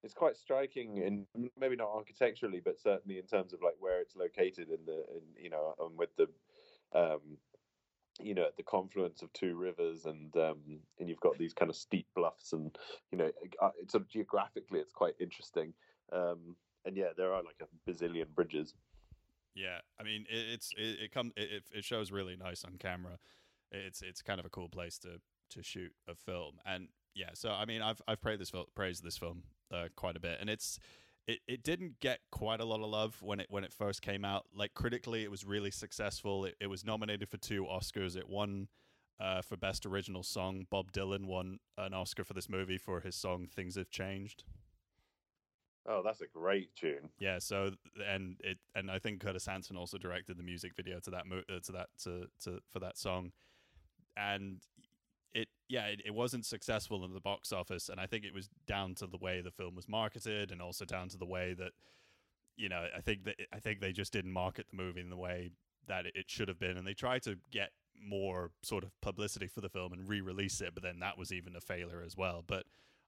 it's 0.04 0.14
quite 0.14 0.36
striking 0.36 0.98
in 0.98 1.26
maybe 1.58 1.74
not 1.74 1.88
architecturally, 1.88 2.60
but 2.64 2.78
certainly 2.78 3.18
in 3.18 3.26
terms 3.26 3.52
of 3.52 3.60
like 3.60 3.74
where 3.80 4.00
it's 4.00 4.14
located 4.14 4.68
in 4.70 4.78
the 4.86 5.04
in 5.16 5.22
you 5.44 5.50
know 5.50 5.74
and 5.80 5.98
with 5.98 6.14
the 6.16 6.28
um, 6.96 7.20
you 8.20 8.34
know 8.34 8.44
at 8.44 8.56
the 8.56 8.62
confluence 8.62 9.22
of 9.22 9.32
two 9.32 9.54
rivers 9.56 10.06
and 10.06 10.34
um, 10.36 10.58
and 10.98 11.08
you've 11.08 11.20
got 11.20 11.36
these 11.38 11.52
kind 11.52 11.70
of 11.70 11.76
steep 11.76 12.06
bluffs 12.14 12.52
and 12.52 12.76
you 13.12 13.18
know 13.18 13.30
uh, 13.60 13.70
it's 13.80 13.92
sort 13.92 14.02
of 14.02 14.08
geographically 14.08 14.80
it's 14.80 14.92
quite 14.92 15.14
interesting. 15.20 15.72
Um, 16.12 16.56
and 16.84 16.96
yeah, 16.96 17.08
there 17.16 17.32
are 17.32 17.42
like 17.42 17.60
a 17.60 17.90
bazillion 17.90 18.28
bridges. 18.34 18.74
Yeah, 19.54 19.78
I 20.00 20.02
mean 20.02 20.24
it, 20.30 20.46
it's 20.52 20.72
it, 20.76 21.00
it 21.04 21.12
comes 21.12 21.32
it, 21.36 21.64
it 21.72 21.84
shows 21.84 22.12
really 22.12 22.36
nice 22.36 22.64
on 22.64 22.76
camera. 22.78 23.18
It's 23.70 24.02
it's 24.02 24.22
kind 24.22 24.40
of 24.40 24.46
a 24.46 24.50
cool 24.50 24.68
place 24.68 24.98
to 24.98 25.20
to 25.50 25.62
shoot 25.62 25.92
a 26.08 26.14
film, 26.14 26.58
and 26.64 26.88
yeah. 27.14 27.30
So 27.34 27.50
I 27.50 27.64
mean, 27.64 27.82
I've 27.82 28.00
I've 28.06 28.20
praised 28.20 28.40
this 28.40 28.50
film 28.50 28.66
praised 28.74 29.02
this 29.02 29.16
film 29.16 29.42
uh, 29.72 29.88
quite 29.96 30.16
a 30.16 30.20
bit, 30.20 30.38
and 30.40 30.48
it's 30.48 30.78
it, 31.26 31.40
it 31.48 31.62
didn't 31.62 31.98
get 32.00 32.20
quite 32.30 32.60
a 32.60 32.64
lot 32.64 32.80
of 32.80 32.88
love 32.88 33.20
when 33.22 33.40
it 33.40 33.46
when 33.50 33.64
it 33.64 33.72
first 33.72 34.02
came 34.02 34.24
out. 34.24 34.46
Like 34.54 34.74
critically, 34.74 35.22
it 35.22 35.30
was 35.30 35.44
really 35.44 35.70
successful. 35.70 36.44
It, 36.44 36.54
it 36.60 36.68
was 36.68 36.84
nominated 36.84 37.28
for 37.28 37.36
two 37.36 37.64
Oscars. 37.64 38.16
It 38.16 38.28
won 38.28 38.68
uh, 39.18 39.42
for 39.42 39.56
best 39.56 39.86
original 39.86 40.22
song. 40.22 40.66
Bob 40.70 40.92
Dylan 40.92 41.26
won 41.26 41.58
an 41.78 41.94
Oscar 41.94 42.24
for 42.24 42.34
this 42.34 42.48
movie 42.48 42.78
for 42.78 43.00
his 43.00 43.16
song 43.16 43.46
"Things 43.46 43.76
Have 43.76 43.90
Changed." 43.90 44.44
Oh, 45.88 46.02
that's 46.04 46.20
a 46.20 46.26
great 46.26 46.74
tune. 46.74 47.10
Yeah. 47.18 47.38
So 47.38 47.72
and 48.08 48.36
it 48.42 48.58
and 48.74 48.90
I 48.90 48.98
think 48.98 49.20
Curtis 49.20 49.46
Hanson 49.46 49.76
also 49.76 49.98
directed 49.98 50.36
the 50.36 50.42
music 50.42 50.74
video 50.76 51.00
to 51.00 51.10
that 51.10 51.26
mo- 51.26 51.42
uh, 51.48 51.60
to 51.64 51.72
that 51.72 51.88
to, 52.04 52.26
to 52.44 52.60
for 52.72 52.80
that 52.80 52.98
song, 52.98 53.32
and 54.16 54.60
it 55.34 55.48
yeah 55.68 55.86
it, 55.86 56.00
it 56.04 56.14
wasn't 56.14 56.46
successful 56.46 57.04
in 57.04 57.12
the 57.12 57.20
box 57.20 57.52
office, 57.52 57.88
and 57.88 58.00
I 58.00 58.06
think 58.06 58.24
it 58.24 58.34
was 58.34 58.48
down 58.66 58.94
to 58.96 59.06
the 59.06 59.18
way 59.18 59.40
the 59.40 59.50
film 59.50 59.74
was 59.74 59.88
marketed, 59.88 60.50
and 60.50 60.62
also 60.62 60.84
down 60.84 61.08
to 61.10 61.18
the 61.18 61.26
way 61.26 61.54
that 61.54 61.72
you 62.56 62.68
know 62.68 62.86
I 62.96 63.00
think 63.00 63.24
that 63.24 63.36
I 63.52 63.58
think 63.58 63.80
they 63.80 63.92
just 63.92 64.12
didn't 64.12 64.32
market 64.32 64.66
the 64.70 64.76
movie 64.76 65.00
in 65.00 65.10
the 65.10 65.16
way 65.16 65.50
that 65.88 66.06
it, 66.06 66.24
should 66.26 66.48
have 66.48 66.58
been, 66.58 66.76
and 66.76 66.86
they 66.86 66.94
tried 66.94 67.22
to 67.22 67.38
get 67.52 67.70
more 68.00 68.50
sort 68.62 68.82
of 68.82 68.90
publicity 69.00 69.46
for 69.46 69.60
the 69.60 69.68
film 69.68 69.92
and 69.92 70.08
re-release 70.08 70.60
it, 70.60 70.74
but 70.74 70.82
then 70.82 70.98
that 70.98 71.16
was 71.16 71.32
even 71.32 71.54
a 71.54 71.60
failure 71.60 72.02
as 72.04 72.16
well. 72.16 72.42
But 72.44 72.64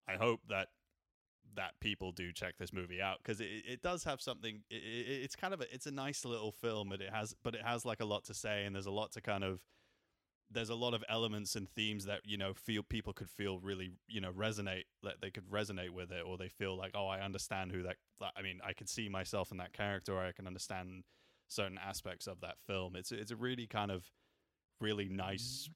I 0.08 0.14
hope 0.14 0.40
that 0.48 0.68
that 1.56 1.72
people 1.80 2.12
do 2.12 2.30
check 2.32 2.56
this 2.58 2.72
movie 2.72 3.00
out 3.00 3.18
because 3.18 3.40
it, 3.40 3.48
it 3.66 3.82
does 3.82 4.04
have 4.04 4.20
something 4.20 4.62
it, 4.70 4.74
it's 4.76 5.34
kind 5.34 5.54
of 5.54 5.60
a, 5.60 5.74
it's 5.74 5.86
a 5.86 5.90
nice 5.90 6.24
little 6.24 6.52
film 6.52 6.90
but 6.90 7.00
it 7.00 7.10
has 7.10 7.34
but 7.42 7.54
it 7.54 7.62
has 7.64 7.86
like 7.86 8.00
a 8.00 8.04
lot 8.04 8.22
to 8.22 8.34
say 8.34 8.64
and 8.64 8.74
there's 8.74 8.86
a 8.86 8.90
lot 8.90 9.10
to 9.10 9.20
kind 9.20 9.42
of 9.42 9.60
there's 10.50 10.70
a 10.70 10.74
lot 10.74 10.94
of 10.94 11.04
elements 11.08 11.56
and 11.56 11.68
themes 11.70 12.06
that 12.06 12.20
you 12.24 12.36
know 12.38 12.54
feel 12.54 12.82
people 12.82 13.12
could 13.12 13.28
feel 13.28 13.58
really 13.60 13.92
you 14.08 14.20
know 14.20 14.32
resonate 14.32 14.84
that 15.02 15.20
they 15.20 15.30
could 15.30 15.48
resonate 15.50 15.90
with 15.90 16.10
it 16.10 16.22
or 16.26 16.38
they 16.38 16.48
feel 16.48 16.76
like 16.76 16.92
oh 16.94 17.06
i 17.06 17.20
understand 17.20 17.70
who 17.72 17.82
that 17.82 17.96
i 18.36 18.42
mean 18.42 18.58
i 18.64 18.72
could 18.72 18.88
see 18.88 19.08
myself 19.08 19.50
in 19.50 19.58
that 19.58 19.72
character 19.72 20.14
or 20.14 20.24
i 20.24 20.32
can 20.32 20.46
understand 20.46 21.04
certain 21.48 21.78
aspects 21.78 22.26
of 22.26 22.40
that 22.40 22.54
film 22.66 22.96
it's 22.96 23.12
it's 23.12 23.30
a 23.30 23.36
really 23.36 23.66
kind 23.66 23.90
of 23.90 24.04
really 24.80 25.08
nice 25.08 25.68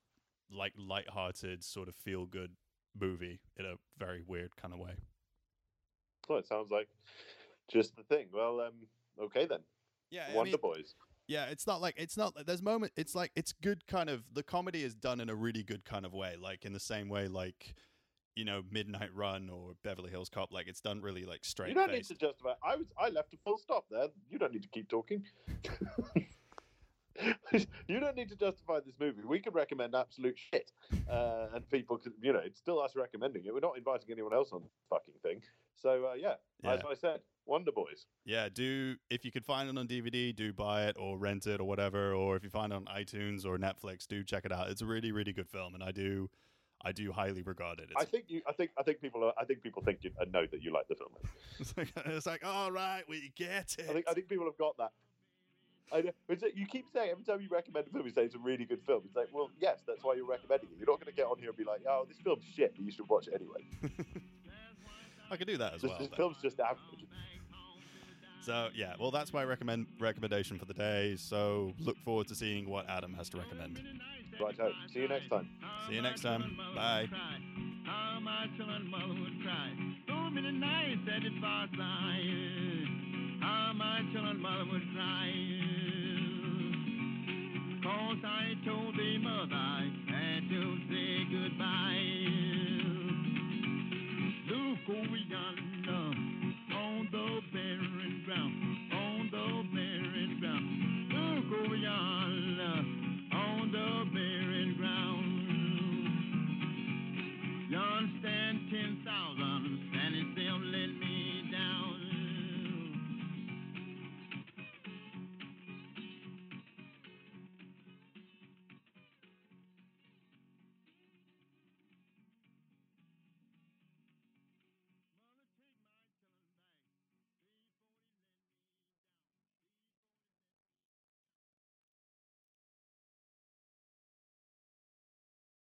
like 0.50 0.72
light-hearted 0.78 1.64
sort 1.64 1.88
of 1.88 1.94
feel 1.94 2.26
good 2.26 2.52
movie 2.98 3.40
in 3.58 3.64
a 3.64 3.74
very 3.98 4.22
weird 4.26 4.54
kind 4.56 4.74
of 4.74 4.80
way 4.80 4.94
Oh, 6.28 6.36
it 6.36 6.46
sounds 6.46 6.70
like 6.70 6.88
just 7.70 7.96
the 7.96 8.02
thing. 8.04 8.26
Well, 8.32 8.60
um, 8.60 8.86
okay 9.20 9.46
then. 9.46 9.60
Yeah, 10.10 10.32
Wonder 10.34 10.50
I 10.50 10.52
mean, 10.52 10.60
Boys. 10.60 10.94
Yeah, 11.28 11.46
it's 11.46 11.66
not 11.66 11.80
like 11.80 11.94
it's 11.96 12.16
not. 12.16 12.34
There's 12.46 12.62
moment. 12.62 12.92
It's 12.96 13.14
like 13.14 13.32
it's 13.36 13.52
good 13.52 13.86
kind 13.86 14.10
of. 14.10 14.22
The 14.32 14.42
comedy 14.42 14.82
is 14.82 14.94
done 14.94 15.20
in 15.20 15.30
a 15.30 15.34
really 15.34 15.62
good 15.62 15.84
kind 15.84 16.04
of 16.04 16.12
way, 16.12 16.36
like 16.40 16.64
in 16.64 16.72
the 16.72 16.80
same 16.80 17.08
way, 17.08 17.28
like 17.28 17.74
you 18.34 18.44
know, 18.44 18.62
Midnight 18.70 19.14
Run 19.14 19.50
or 19.50 19.72
Beverly 19.84 20.10
Hills 20.10 20.28
Cop. 20.28 20.52
Like 20.52 20.66
it's 20.66 20.80
done 20.80 21.00
really 21.00 21.24
like 21.24 21.44
straight. 21.44 21.68
You 21.68 21.74
don't 21.74 21.92
need 21.92 22.04
to 22.04 22.14
justify. 22.14 22.52
I 22.64 22.76
was. 22.76 22.86
I 22.98 23.08
left 23.08 23.34
a 23.34 23.36
full 23.44 23.58
stop 23.58 23.84
there. 23.90 24.08
You 24.30 24.38
don't 24.38 24.52
need 24.52 24.62
to 24.62 24.68
keep 24.68 24.88
talking. 24.88 25.24
you 27.88 28.00
don't 28.00 28.16
need 28.16 28.28
to 28.30 28.36
justify 28.36 28.80
this 28.84 28.94
movie. 28.98 29.22
We 29.26 29.40
could 29.40 29.54
recommend 29.54 29.94
absolute 29.94 30.38
shit, 30.38 30.72
uh, 31.10 31.48
and 31.54 31.68
people 31.70 31.98
could, 31.98 32.12
you 32.20 32.32
know, 32.32 32.40
it's 32.44 32.58
still 32.58 32.80
us 32.80 32.96
recommending 32.96 33.44
it. 33.44 33.52
We're 33.52 33.60
not 33.60 33.76
inviting 33.76 34.10
anyone 34.10 34.32
else 34.32 34.50
on 34.52 34.62
the 34.62 34.68
fucking 34.90 35.14
thing. 35.22 35.42
So 35.76 36.06
uh, 36.10 36.14
yeah, 36.14 36.34
Yeah. 36.62 36.74
as 36.74 36.80
I 36.88 36.94
said, 36.94 37.20
Wonder 37.46 37.72
Boys. 37.72 38.06
Yeah, 38.24 38.48
do 38.52 38.96
if 39.10 39.24
you 39.24 39.32
can 39.32 39.42
find 39.42 39.68
it 39.68 39.76
on 39.76 39.88
DVD, 39.88 40.34
do 40.34 40.52
buy 40.52 40.86
it 40.86 40.96
or 40.98 41.18
rent 41.18 41.46
it 41.46 41.60
or 41.60 41.64
whatever. 41.64 42.14
Or 42.14 42.36
if 42.36 42.44
you 42.44 42.50
find 42.50 42.72
it 42.72 42.76
on 42.76 42.84
iTunes 42.86 43.44
or 43.44 43.58
Netflix, 43.58 44.06
do 44.06 44.22
check 44.22 44.44
it 44.44 44.52
out. 44.52 44.70
It's 44.70 44.82
a 44.82 44.86
really, 44.86 45.12
really 45.12 45.32
good 45.32 45.48
film, 45.48 45.74
and 45.74 45.82
I 45.82 45.90
do, 45.90 46.30
I 46.84 46.92
do 46.92 47.10
highly 47.12 47.42
regard 47.42 47.80
it. 47.80 47.90
It's, 47.90 48.00
I 48.00 48.04
think 48.04 48.26
you. 48.28 48.42
I 48.48 48.52
think. 48.52 48.70
I 48.78 48.82
think 48.82 49.00
people. 49.00 49.24
Are, 49.24 49.32
I 49.38 49.44
think 49.44 49.62
people 49.62 49.82
think 49.82 49.98
you, 50.02 50.10
uh, 50.20 50.24
know 50.32 50.46
that 50.46 50.62
you 50.62 50.72
like 50.72 50.88
the 50.88 50.94
film. 50.94 51.10
it's 51.58 51.76
like, 51.76 51.92
it's 52.06 52.26
like, 52.26 52.44
all 52.44 52.70
right, 52.70 53.02
we 53.08 53.32
get 53.36 53.74
it. 53.78 53.86
I 53.88 53.92
think. 53.92 54.06
I 54.08 54.14
think 54.14 54.28
people 54.28 54.46
have 54.46 54.58
got 54.58 54.76
that. 54.78 54.92
I 55.92 56.00
know, 56.00 56.10
but 56.26 56.38
it's- 56.38 56.52
you 56.56 56.66
keep 56.66 56.86
saying 56.92 57.10
every 57.10 57.24
time 57.24 57.40
you 57.40 57.48
recommend 57.50 57.86
a 57.86 57.90
film, 57.90 58.06
you 58.06 58.12
say 58.12 58.22
it's 58.24 58.34
a 58.34 58.38
really 58.38 58.64
good 58.64 58.80
film. 58.82 59.02
It's 59.04 59.14
like, 59.16 59.28
well, 59.32 59.50
yes, 59.60 59.82
that's 59.86 60.02
why 60.02 60.14
you're 60.14 60.26
recommending 60.26 60.68
it. 60.70 60.76
You're 60.78 60.88
not 60.88 60.98
going 61.00 61.12
to 61.12 61.16
get 61.16 61.26
on 61.26 61.38
here 61.38 61.48
and 61.50 61.56
be 61.58 61.64
like, 61.64 61.82
oh, 61.88 62.04
this 62.08 62.18
film's 62.18 62.44
shit, 62.56 62.74
but 62.76 62.84
you 62.84 62.90
should 62.90 63.08
watch 63.08 63.28
it 63.28 63.34
anyway. 63.34 63.66
I 65.30 65.36
could 65.36 65.46
do 65.46 65.56
that 65.58 65.74
as 65.74 65.82
This, 65.82 65.88
well. 65.90 65.98
this 65.98 66.08
though. 66.08 66.16
film's 66.16 66.36
just 66.42 66.60
average. 66.60 67.04
So 68.40 68.70
yeah, 68.74 68.94
well, 68.98 69.10
that's 69.12 69.32
my 69.32 69.44
recommend 69.44 69.86
recommendation 70.00 70.58
for 70.58 70.64
the 70.64 70.74
day. 70.74 71.14
So 71.16 71.72
look 71.78 71.96
forward 71.98 72.26
to 72.28 72.34
seeing 72.34 72.68
what 72.68 72.88
Adam 72.90 73.14
has 73.14 73.28
to 73.30 73.36
recommend. 73.38 73.80
Right, 74.40 74.56
see 74.92 75.00
you 75.00 75.08
next 75.08 75.28
time. 75.28 75.48
See 75.88 75.94
you 75.94 76.02
next 76.02 76.22
time. 76.22 76.56
Bye. 76.74 77.06
How 77.84 78.18
my 78.20 78.48
children 78.56 78.90
mother 78.90 79.14
would 79.20 79.42
cry. 79.42 79.70
So 80.08 80.14
many 80.30 80.50
nights 80.52 81.02
at 81.14 81.22
the 81.22 81.40
far 81.40 81.68
side. 81.76 82.71